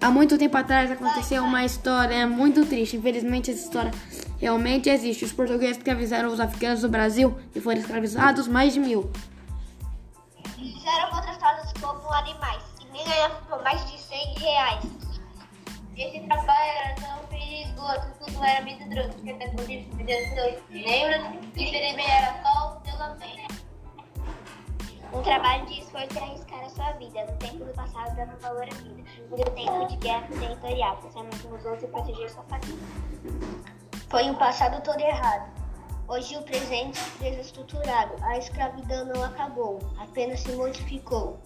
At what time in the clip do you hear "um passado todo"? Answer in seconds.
34.24-35.00